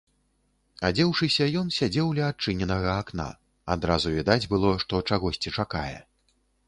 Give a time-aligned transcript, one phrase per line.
[0.87, 3.27] Адзеўшыся, ён сядзеў ля адчыненага акна,
[3.75, 5.97] адразу відаць было, што чагосьці чакае.